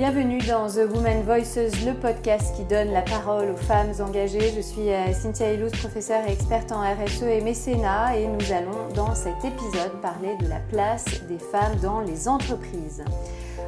[0.00, 4.50] Bienvenue dans The Woman Voices, le podcast qui donne la parole aux femmes engagées.
[4.56, 8.88] Je suis euh, Cynthia Illouz, professeure et experte en RSE et mécénat et nous allons
[8.94, 13.04] dans cet épisode parler de la place des femmes dans les entreprises.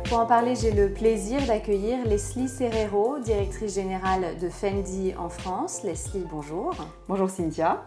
[0.08, 5.82] Pour en parler, j'ai le plaisir d'accueillir Leslie Serrero, directrice générale de Fendi en France.
[5.84, 6.74] Leslie, bonjour.
[7.08, 7.84] Bonjour Cynthia.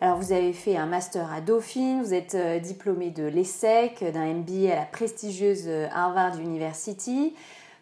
[0.00, 4.32] Alors vous avez fait un master à Dauphine, vous êtes euh, diplômé de l'ESSEC, d'un
[4.32, 7.34] MBA à la prestigieuse euh, Harvard University.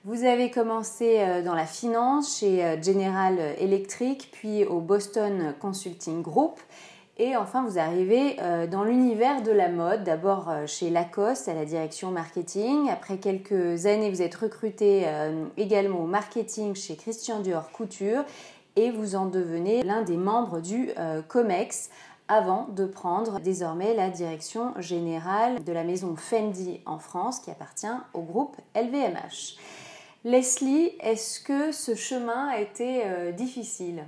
[0.04, 6.22] Vous avez commencé euh, dans la finance chez euh, General Electric, puis au Boston Consulting
[6.22, 6.58] Group.
[7.18, 11.64] Et enfin, vous arrivez euh, dans l'univers de la mode, d'abord chez Lacoste à la
[11.64, 12.90] direction marketing.
[12.90, 15.06] Après quelques années, vous êtes recruté
[15.56, 18.24] également au marketing chez Christian Dior Couture
[18.74, 20.88] et vous en devenez l'un des membres du
[21.28, 21.90] COMEX
[22.26, 27.86] avant de prendre désormais la direction générale de la maison Fendi en France qui appartient
[28.14, 29.58] au groupe LVMH.
[30.24, 34.04] Leslie, est-ce que ce chemin a été euh, difficile?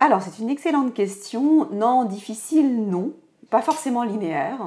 [0.00, 1.68] Alors, c'est une excellente question.
[1.72, 3.12] Non, difficile, non.
[3.48, 4.58] Pas forcément linéaire.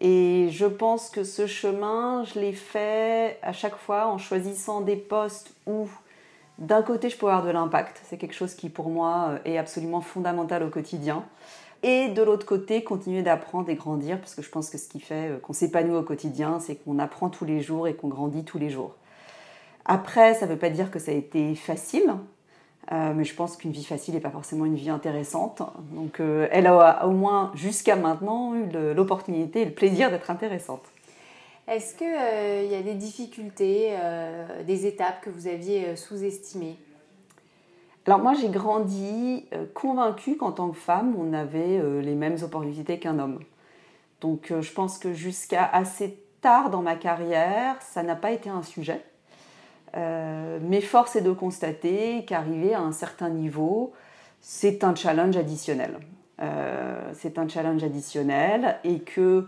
[0.00, 4.96] Et je pense que ce chemin, je l'ai fait à chaque fois en choisissant des
[4.96, 5.88] postes où,
[6.58, 8.02] d'un côté, je peux avoir de l'impact.
[8.04, 11.24] C'est quelque chose qui, pour moi, euh, est absolument fondamental au quotidien
[11.84, 15.00] et de l'autre côté continuer d'apprendre et grandir parce que je pense que ce qui
[15.00, 18.42] fait euh, qu'on s'épanouit au quotidien c'est qu'on apprend tous les jours et qu'on grandit
[18.42, 18.96] tous les jours.
[19.84, 22.14] Après ça ne veut pas dire que ça a été facile
[22.92, 25.62] euh, mais je pense qu'une vie facile n'est pas forcément une vie intéressante.
[25.92, 30.82] Donc euh, elle a au moins jusqu'à maintenant eu l'opportunité et le plaisir d'être intéressante.
[31.66, 33.96] Est-ce qu'il y a des difficultés,
[34.66, 36.76] des étapes que vous aviez sous-estimées?
[38.06, 42.36] Alors moi j'ai grandi euh, convaincue qu'en tant que femme on avait euh, les mêmes
[42.42, 43.40] opportunités qu'un homme.
[44.20, 48.50] Donc euh, je pense que jusqu'à assez tard dans ma carrière ça n'a pas été
[48.50, 49.02] un sujet.
[49.94, 53.92] mais force est de constater qu'arriver à un certain niveau
[54.40, 55.98] c'est un challenge additionnel.
[57.14, 59.46] c'est un challenge additionnel et que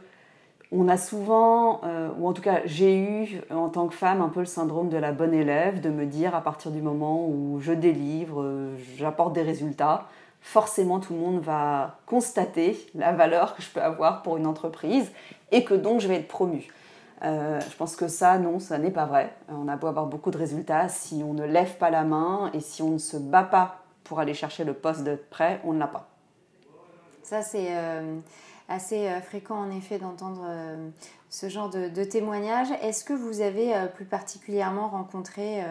[0.73, 4.29] on a souvent, euh, ou en tout cas j'ai eu en tant que femme un
[4.29, 7.61] peu le syndrome de la bonne élève, de me dire à partir du moment où
[7.61, 10.07] je délivre, euh, j'apporte des résultats,
[10.41, 15.13] forcément tout le monde va constater la valeur que je peux avoir pour une entreprise
[15.53, 16.67] et que donc je vais être promue.
[17.23, 19.35] Euh, je pense que ça, non, ça n'est pas vrai.
[19.49, 22.61] On a beau avoir beaucoup de résultats, si on ne lève pas la main et
[22.61, 25.79] si on ne se bat pas pour aller chercher le poste de près, on ne
[25.79, 26.09] l'a pas.
[27.23, 27.71] Ça, c'est
[28.69, 30.89] assez euh, fréquent en effet d'entendre euh,
[31.31, 32.71] ce genre de, témoignages.
[32.83, 35.63] Est-ce que vous avez euh, plus particulièrement rencontré,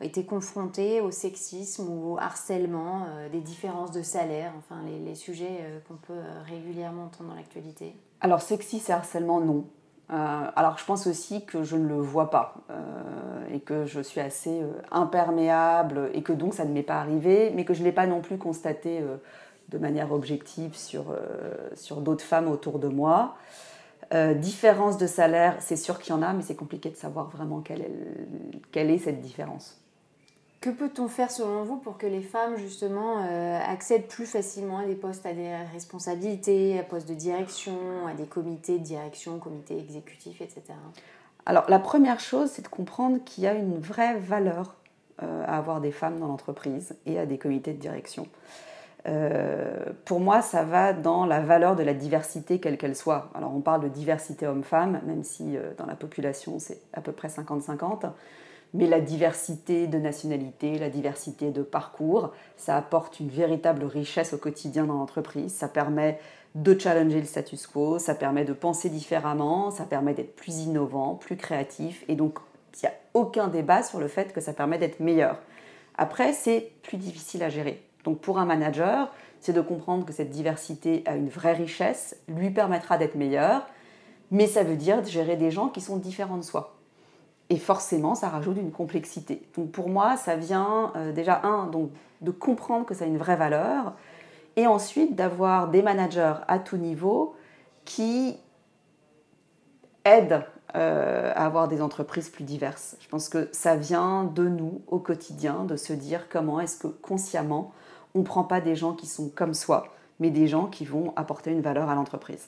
[0.00, 5.94] été confronté au sexisme ou au harcèlement, des différences de salaire, enfin les, sujets qu'on
[5.94, 7.94] peut régulièrement entendre dans l'actualité?
[8.20, 9.64] Alors sexisme et harcèlement, non.
[10.08, 12.56] alors je pense aussi que je ne le vois pas
[13.52, 17.64] et que je suis assez imperméable et que donc ça ne m'est pas arrivé, mais
[17.64, 19.02] que je ne l'ai pas non plus constaté
[19.68, 23.36] de manière objective sur, euh, sur d'autres femmes autour de moi.
[24.12, 27.30] Euh, différence de salaire, c'est sûr qu'il y en a, mais c'est compliqué de savoir
[27.30, 27.92] vraiment quelle est,
[28.70, 29.78] quelle est cette différence.
[30.60, 34.84] Que peut-on faire selon vous pour que les femmes justement euh, accèdent plus facilement à
[34.84, 39.78] des postes à des responsabilités, à postes de direction, à des comités de direction, comités
[39.78, 40.62] exécutifs, etc.
[41.46, 44.76] Alors la première chose, c'est de comprendre qu'il y a une vraie valeur
[45.18, 48.26] à avoir des femmes dans l'entreprise et à des comités de direction.
[49.06, 53.30] Euh, pour moi, ça va dans la valeur de la diversité, quelle qu'elle soit.
[53.34, 57.12] Alors, on parle de diversité homme-femme, même si euh, dans la population, c'est à peu
[57.12, 58.10] près 50-50.
[58.74, 64.38] Mais la diversité de nationalité, la diversité de parcours, ça apporte une véritable richesse au
[64.38, 65.52] quotidien dans l'entreprise.
[65.52, 66.18] Ça permet
[66.54, 71.14] de challenger le status quo, ça permet de penser différemment, ça permet d'être plus innovant,
[71.14, 72.04] plus créatif.
[72.08, 72.38] Et donc,
[72.74, 75.38] il n'y a aucun débat sur le fait que ça permet d'être meilleur.
[75.96, 77.82] Après, c'est plus difficile à gérer.
[78.04, 82.50] Donc pour un manager, c'est de comprendre que cette diversité a une vraie richesse, lui
[82.50, 83.66] permettra d'être meilleur,
[84.30, 86.76] mais ça veut dire de gérer des gens qui sont différents de soi.
[87.50, 89.42] Et forcément, ça rajoute une complexité.
[89.56, 91.90] Donc pour moi, ça vient euh, déjà, un, donc,
[92.20, 93.94] de comprendre que ça a une vraie valeur,
[94.56, 97.34] et ensuite d'avoir des managers à tout niveau
[97.84, 98.36] qui
[100.04, 100.44] aident
[100.74, 102.96] euh, à avoir des entreprises plus diverses.
[103.00, 106.86] Je pense que ça vient de nous au quotidien, de se dire comment est-ce que
[106.86, 107.72] consciemment
[108.14, 109.88] on ne prend pas des gens qui sont comme soi,
[110.20, 112.46] mais des gens qui vont apporter une valeur à l'entreprise.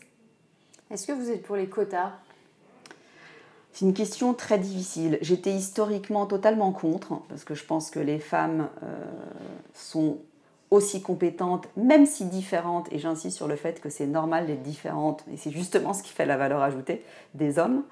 [0.91, 2.13] Est-ce que vous êtes pour les quotas?
[3.73, 5.19] C'est une question très difficile.
[5.21, 9.05] J'étais historiquement totalement contre, parce que je pense que les femmes euh,
[9.73, 10.19] sont
[10.71, 15.25] aussi compétentes, même si différentes, et j'insiste sur le fait que c'est normal d'être différente,
[15.33, 17.83] et c'est justement ce qui fait la valeur ajoutée des hommes.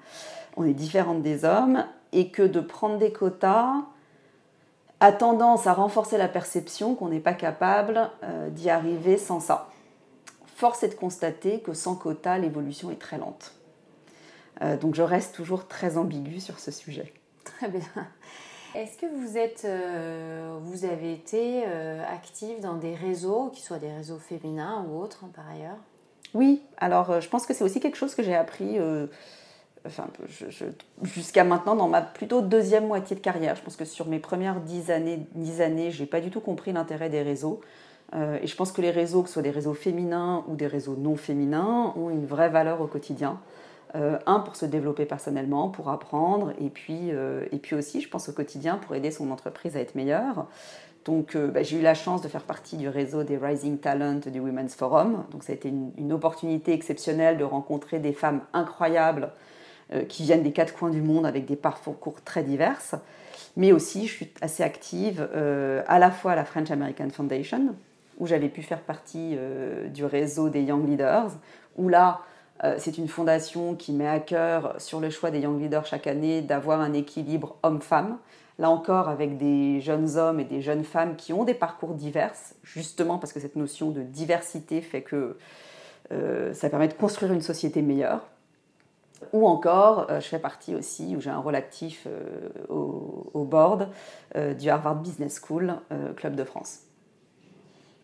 [0.55, 1.85] On est différentes des hommes.
[2.13, 3.73] et que de prendre des quotas
[5.03, 9.67] a tendance à renforcer la perception qu'on n'est pas capable euh, d'y arriver sans ça.
[10.55, 13.53] Force est de constater que sans quotas, l'évolution est très lente.
[14.61, 17.13] Euh, donc je reste toujours très ambiguë sur ce sujet.
[17.43, 17.81] Très bien.
[18.75, 21.65] Est-ce que vous, êtes, euh, vous avez été
[22.09, 25.77] active dans des réseaux, qui soient des réseaux féminins ou autres hein, par ailleurs?
[26.33, 28.79] Oui, alors je pense que c'est aussi quelque chose que j'ai appris
[29.85, 30.07] enfin,
[31.03, 33.55] jusqu'à maintenant dans ma plutôt deuxième moitié de carrière.
[33.55, 36.71] Je pense que sur mes premières dix années, dix années, j'ai pas du tout compris
[36.71, 37.61] l'intérêt des réseaux.
[38.15, 40.67] Euh, et je pense que les réseaux, que ce soit des réseaux féminins ou des
[40.67, 43.39] réseaux non féminins, ont une vraie valeur au quotidien.
[43.95, 48.09] Euh, un, pour se développer personnellement, pour apprendre, et puis, euh, et puis aussi, je
[48.09, 50.47] pense au quotidien, pour aider son entreprise à être meilleure.
[51.05, 54.39] Donc, bah, j'ai eu la chance de faire partie du réseau des Rising Talent du
[54.39, 55.25] Women's Forum.
[55.31, 59.29] Donc, ça a été une, opportunité exceptionnelle de rencontrer des femmes incroyables
[60.09, 62.95] qui viennent des quatre coins du monde avec des parcours très diverses.
[63.55, 67.75] Mais aussi, je suis assez active euh, à la fois à la French American Foundation,
[68.17, 71.31] où j'avais pu faire partie euh, du réseau des Young Leaders,
[71.77, 72.21] où là,
[72.77, 76.41] c'est une fondation qui met à cœur sur le choix des Young Leaders chaque année
[76.41, 78.17] d'avoir un équilibre homme-femme.
[78.57, 82.31] Là encore, avec des jeunes hommes et des jeunes femmes qui ont des parcours divers,
[82.63, 85.35] justement parce que cette notion de diversité fait que
[86.53, 88.21] ça permet de construire une société meilleure.
[89.31, 93.89] Ou encore, euh, je fais partie aussi, ou j'ai un rôle actif euh, au, board
[94.35, 95.75] euh, du Harvard Business School,
[96.17, 96.79] Club de France.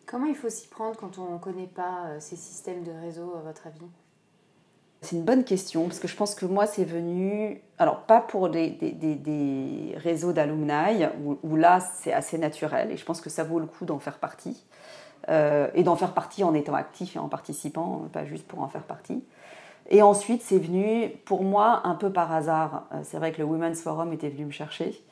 [0.06, 3.40] Comment il faut s'y prendre quand on ne connaît pas ces systèmes de réseau, à
[3.40, 3.86] votre avis?
[5.02, 8.50] C'est une bonne question, parce que je pense que moi, c'est venu, alors pas pour
[8.50, 11.04] des, des, réseaux d'alumni,
[11.42, 14.18] où, là, c'est assez naturel, et je pense que ça vaut le coup d'en faire
[14.18, 14.66] partie,
[15.28, 18.82] et d'en faire partie en étant actif et en participant, pas juste pour en faire
[18.82, 19.24] partie.
[19.90, 22.84] Et ensuite, c'est venu pour moi un peu par hasard.
[22.92, 25.02] Euh, c'est vrai que le Women's Forum était venu me chercher.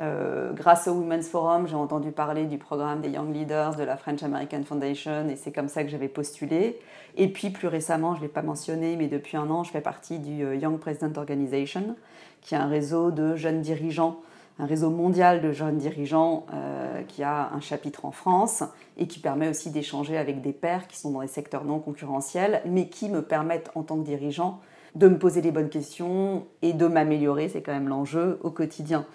[0.00, 3.96] Euh, grâce au Women's Forum, j'ai entendu parler du programme des Young Leaders de la
[3.96, 6.78] French American Foundation et c'est comme ça que j'avais postulé.
[7.16, 9.80] Et puis plus récemment, je ne l'ai pas mentionné, mais depuis un an, je fais
[9.80, 11.96] partie du euh, Young President Organization,
[12.42, 14.20] qui est un réseau de jeunes dirigeants
[14.58, 18.64] un réseau mondial de jeunes dirigeants euh, qui a un chapitre en France
[18.96, 22.62] et qui permet aussi d'échanger avec des pairs qui sont dans des secteurs non concurrentiels,
[22.66, 24.60] mais qui me permettent en tant que dirigeant
[24.94, 29.06] de me poser les bonnes questions et de m'améliorer, c'est quand même l'enjeu au quotidien.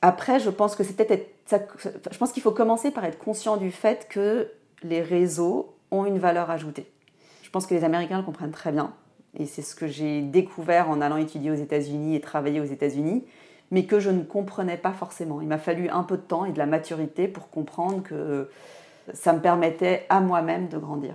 [0.00, 3.70] Après, je pense que c'est peut-être je pense qu'il faut commencer par être conscient du
[3.70, 4.50] fait que
[4.82, 6.86] les réseaux ont une valeur ajoutée.
[7.42, 8.92] Je pense que les Américains le comprennent très bien
[9.38, 13.24] et c'est ce que j'ai découvert en allant étudier aux États-Unis et travailler aux États-Unis
[13.70, 15.40] mais que je ne comprenais pas forcément.
[15.40, 18.50] Il m'a fallu un peu de temps et de la maturité pour comprendre que
[19.14, 21.14] ça me permettait à moi-même de grandir.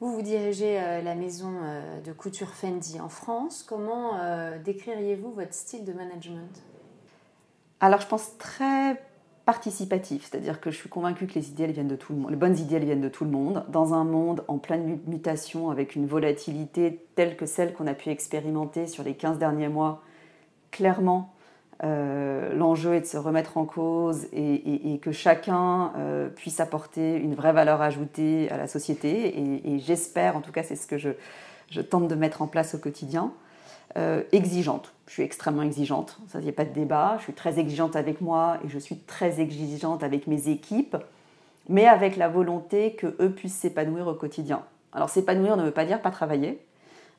[0.00, 3.64] Vous, vous dirigez euh, la maison euh, de couture Fendi en France.
[3.66, 6.62] Comment euh, décririez-vous votre style de management?
[7.80, 9.00] Alors, je pense très
[9.46, 12.36] participatif, c'est-à-dire que je suis convaincue que les idées viennent de tout le monde, les
[12.36, 16.04] bonnes idées viennent de tout le monde, dans un monde en pleine mutation avec une
[16.04, 20.02] volatilité telle que celle qu'on a pu expérimenter sur les 15 derniers mois
[20.70, 21.36] clairement,
[21.84, 27.34] euh, l'enjeu est de se remettre en cause et, que chacun euh, puisse apporter une
[27.34, 29.38] vraie valeur ajoutée à la société.
[29.64, 31.10] Et, j'espère, en tout cas, c'est ce que je,
[31.80, 33.32] tente de mettre en place au quotidien.
[33.96, 34.92] Euh, exigeante.
[35.06, 37.14] Je suis extrêmement exigeante, ça, n'y a pas de débat.
[37.18, 40.96] Je suis très exigeante avec moi et je suis très exigeante avec mes équipes,
[41.68, 44.62] mais avec la volonté qu'eux puissent s'épanouir au quotidien.
[44.92, 46.60] Alors, s'épanouir ne veut pas dire pas travailler,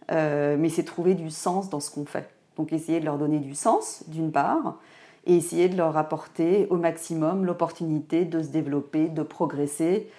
[0.09, 2.29] mais c'est trouver du sens dans ce qu'on fait.
[2.57, 4.77] Donc essayer de leur donner du sens, d'une part,
[5.25, 10.09] et essayer de leur apporter au maximum l'opportunité de se développer, de progresser.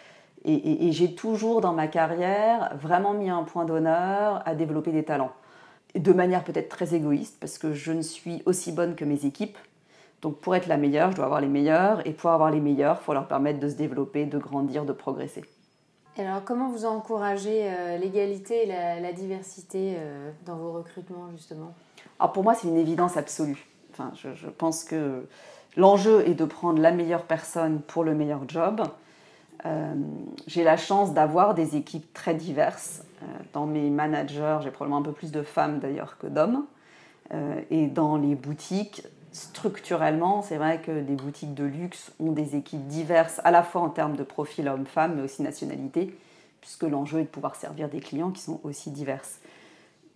[0.44, 5.32] Et, j'ai toujours dans ma carrière vraiment mis un point d'honneur à développer des talents.
[5.94, 9.58] De manière peut-être très égoïste, parce que je ne suis aussi bonne que mes équipes.
[10.22, 12.98] Donc pour être la meilleure, je dois avoir les meilleurs, et pour avoir les meilleurs,
[13.00, 15.44] il faut leur permettre de se développer, de grandir, de progresser.
[16.18, 21.74] alors comment vous encouragez euh, l'égalité et la, diversité euh, dans vos recrutements justement?
[22.18, 23.66] Alors pour moi, c'est une évidence absolue.
[23.92, 25.26] Enfin, je, pense que
[25.76, 28.82] l'enjeu est de prendre la meilleure personne pour le meilleur job.
[29.66, 29.94] Euh,
[30.46, 33.02] j'ai la chance d'avoir des équipes très diverses.
[33.22, 36.64] Euh, dans mes managers, j'ai probablement un peu plus de femmes d'ailleurs que d'hommes.
[37.34, 42.56] Euh, et dans les boutiques, structurellement, c'est vrai que les boutiques de luxe ont des
[42.56, 46.16] équipes diverses, à la fois en termes de profil homme-femme, mais aussi nationalité,
[46.60, 49.40] puisque l'enjeu est de pouvoir servir des clients qui sont aussi diverses.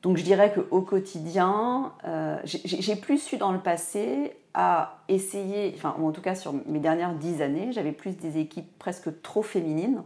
[0.03, 5.95] Donc je dirais qu'au quotidien, euh, j'ai plus eu dans le passé à essayer, enfin
[5.99, 10.03] en tout cas sur mes dernières dix années, j'avais plus des équipes presque trop féminines.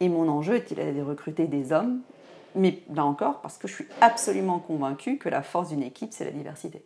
[0.00, 2.00] Et mon enjeu était de recruter des hommes,
[2.54, 6.24] mais là encore, parce que je suis absolument convaincue que la force d'une équipe, c'est
[6.24, 6.84] la diversité.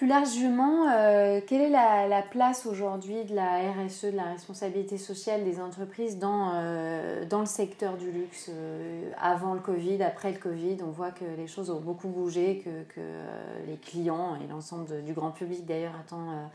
[0.00, 5.44] Plus largement, euh, quelle est la, place aujourd'hui de la RSE, de la responsabilité sociale
[5.44, 10.38] des entreprises dans, euh, dans le secteur du luxe euh, Avant le Covid, après le
[10.38, 13.02] Covid, on voit que les choses ont beaucoup bougé, que, que
[13.66, 16.48] les clients et l'ensemble du grand public d'ailleurs attend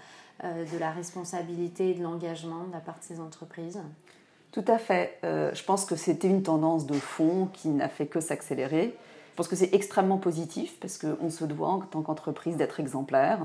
[0.43, 3.79] de la responsabilité et de l'engagement de la part de ces entreprises.
[4.53, 5.19] Tout à fait.
[5.21, 8.97] je pense que c'était une tendance de fond qui n'a fait que s'accélérer.
[9.35, 13.39] Je pense que c'est extrêmement positif parce qu'on se doit en tant qu'entreprise d'être exemplaire.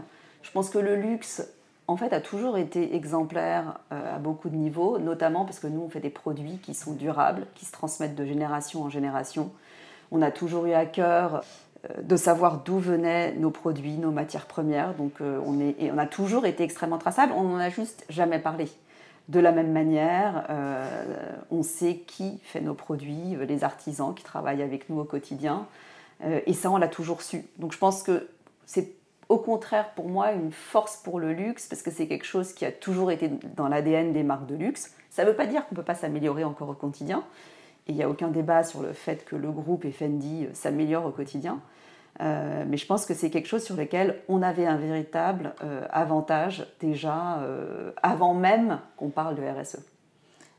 [0.45, 1.43] Je pense que le luxe,
[1.89, 5.81] en fait, a toujours été exemplaire euh, à beaucoup de niveaux, notamment parce que nous,
[5.81, 9.51] on fait des produits qui sont durables, qui se transmettent de génération en génération.
[10.13, 11.43] On a toujours eu à cœur
[11.91, 14.95] euh, de savoir d'où venaient nos produits, nos matières premières.
[14.95, 17.33] Donc, euh, on, est, et on a toujours été extrêmement traçable.
[17.35, 18.69] On n'en a juste jamais parlé.
[19.31, 21.05] De la même manière, euh,
[21.53, 25.69] on sait qui fait nos produits, euh, les artisans qui travaillent avec nous au quotidien.
[26.25, 27.45] Euh, et ça, on l'a toujours su.
[27.59, 28.29] Donc je pense que
[28.67, 28.91] c'est
[29.29, 32.65] au contraire pour moi une force pour le luxe, parce que c'est quelque chose qui
[32.65, 34.93] a toujours été dans l'ADN des marques de luxe.
[35.11, 37.23] Ça ne veut pas dire qu'on ne peut pas s'améliorer encore au quotidien.
[37.87, 41.07] Et il n'y a aucun débat sur le fait que le groupe et Fendi s'améliorent
[41.07, 41.61] au quotidien.
[42.21, 45.87] Euh, mais je pense que c'est quelque chose sur lequel on avait un véritable euh,
[45.91, 49.79] avantage déjà euh, avant même qu'on parle de RSE.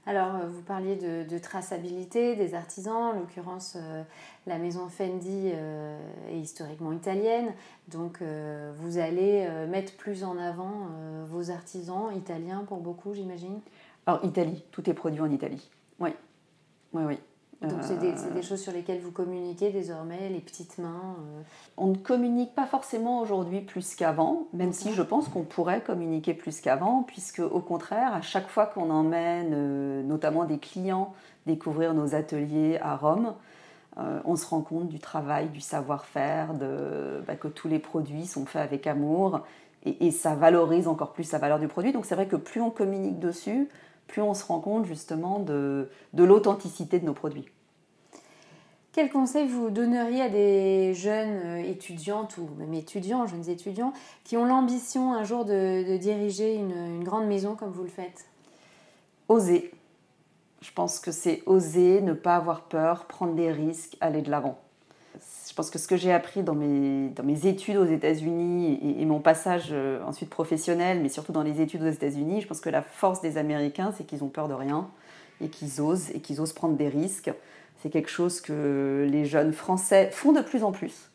[0.07, 3.77] Alors, vous parliez de, traçabilité des artisans, en l'occurrence,
[4.47, 7.53] la maison Fendi est historiquement italienne,
[7.87, 8.17] donc
[8.79, 10.87] vous allez mettre plus en avant
[11.27, 13.59] vos artisans italiens pour beaucoup, j'imagine?
[14.07, 15.69] Alors, Italie, tout est produit en Italie.
[15.99, 16.09] Oui,
[16.93, 17.19] oui, oui.
[17.61, 21.41] Donc c'est des, des, choses sur lesquelles vous communiquez désormais, les petites mains euh.
[21.77, 26.33] On ne communique pas forcément aujourd'hui plus qu'avant, même si je pense qu'on pourrait communiquer
[26.33, 31.13] plus qu'avant, puisque au contraire, à chaque fois qu'on emmène euh, notamment des clients
[31.45, 33.35] découvrir nos ateliers à Rome,
[33.99, 38.47] euh, on se rend compte du travail, du savoir-faire, bah, que tous les produits sont
[38.47, 39.41] faits avec amour,
[39.85, 41.93] et, et ça valorise encore plus la valeur du produit.
[41.93, 43.69] Donc c'est vrai que plus on communique dessus,
[44.11, 47.49] plus on se rend compte justement de, l'authenticité de nos produits.
[48.91, 53.93] Quel conseil vous donneriez à des jeunes euh, étudiantes ou même étudiants, jeunes étudiants,
[54.25, 58.25] qui ont l'ambition un jour de, diriger une, grande maison comme vous le faites?
[59.29, 59.71] Oser.
[60.61, 64.59] Je pense que c'est oser, ne pas avoir peur, prendre des risques, aller de l'avant
[65.51, 69.67] je pense que ce que j'ai appris dans mes, études aux États-Unis et, mon passage
[69.73, 73.19] euh, ensuite professionnel, mais surtout dans les études aux États-Unis, je pense que la force
[73.19, 74.87] des Américains, c'est qu'ils ont peur de rien
[75.41, 77.33] et qu'ils osent et qu'ils osent prendre des risques.
[77.81, 81.09] C'est quelque chose que les jeunes Français font de plus en plus.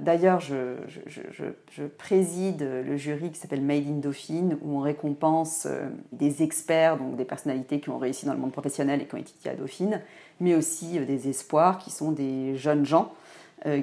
[0.00, 0.74] D'ailleurs, je,
[1.06, 6.96] je, préside le jury qui s'appelle Made in Dauphine, où on récompense euh, des experts,
[6.96, 9.54] donc des personnalités qui ont réussi dans le monde professionnel et qui ont étudié à
[9.54, 10.02] Dauphine,
[10.40, 13.12] mais aussi euh, des espoirs qui sont des jeunes gens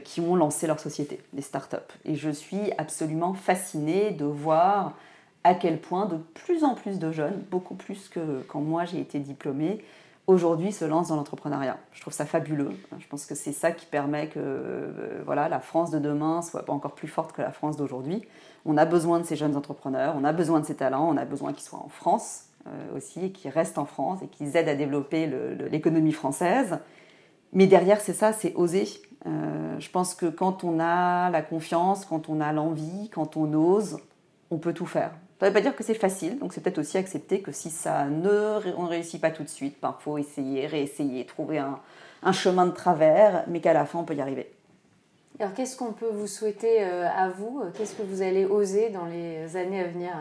[0.03, 1.77] qui ont lancé leur société, des startups.
[2.05, 4.93] Et je suis absolument fascinée de voir
[5.43, 8.99] à quel point de plus en plus de jeunes, beaucoup plus que quand moi j'ai
[8.99, 9.83] été diplômée,
[10.27, 11.77] aujourd'hui se lancent dans l'entrepreneuriat.
[11.91, 12.71] Je trouve ça fabuleux.
[12.97, 16.69] Je pense que c'est ça qui permet que euh, voilà, la France de demain soit
[16.69, 18.23] encore plus forte que la France d'aujourd'hui.
[18.65, 21.25] On a besoin de ces jeunes entrepreneurs, on a besoin de ces talents, on a
[21.25, 24.75] besoin qu'ils soient en France euh, aussi, qu'ils restent en France et qu'ils aident à
[24.75, 25.29] développer
[25.69, 26.79] l'économie française.
[27.51, 28.87] Mais derrière, c'est ça, c'est oser.
[29.25, 33.53] Euh, je pense que quand on a la confiance, quand on a l'envie, quand on
[33.53, 33.97] ose,
[34.51, 35.11] on peut tout faire.
[35.39, 37.69] Ça ne veut pas dire que c'est facile, donc c'est peut-être aussi accepter que si
[37.69, 42.31] ça ne on réussit pas tout de suite, il ben, faut essayer, réessayer, trouver un,
[42.31, 44.49] chemin de travers, mais qu'à la fin on peut y arriver.
[45.39, 47.61] Alors qu'est-ce qu'on peut vous souhaiter euh, à vous?
[47.75, 50.13] Qu'est-ce que vous allez oser dans les années à venir?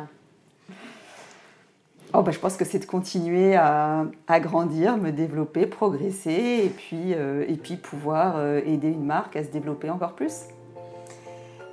[2.14, 7.14] Oh, bah, je pense que c'est de continuer à, grandir, me développer, progresser et puis,
[7.14, 10.42] euh, et puis pouvoir euh, aider une marque à se développer encore plus.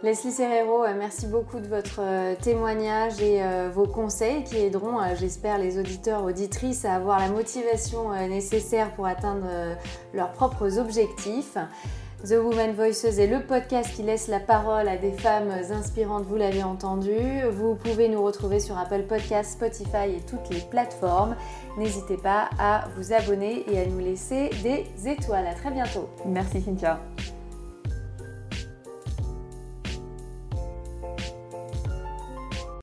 [0.02, 2.00] Leslie Serrero, euh, merci beaucoup de votre
[2.42, 3.42] témoignage et
[3.74, 9.46] vos conseils qui aideront, j'espère, les auditeurs, auditrices à avoir la motivation nécessaire pour atteindre
[10.14, 11.58] leurs propres objectifs.
[12.24, 16.36] The Woman Voices est le podcast qui laisse la parole à des femmes inspirantes, vous
[16.36, 17.16] l'avez entendu.
[17.50, 21.38] Vous pouvez nous retrouver sur Apple Podcasts, Spotify et toutes les plateformes.
[21.78, 25.48] N'hésitez pas à vous abonner et à nous laisser des étoiles.
[25.48, 26.10] À très bientôt.
[26.26, 27.00] Merci Cynthia.